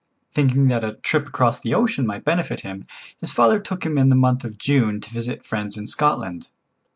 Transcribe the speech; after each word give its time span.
Thinking 0.33 0.67
that 0.69 0.83
a 0.83 0.95
trip 0.95 1.27
across 1.27 1.59
the 1.59 1.75
ocean 1.75 2.07
might 2.07 2.23
benefit 2.25 2.61
him, 2.61 2.87
his 3.19 3.31
father 3.31 3.59
took 3.59 3.85
him 3.85 3.99
in 3.99 4.09
the 4.09 4.15
month 4.15 4.43
of 4.43 4.57
June 4.57 4.99
to 4.99 5.09
visit 5.11 5.45
friends 5.45 5.77
in 5.77 5.85
Scotland. 5.85 6.47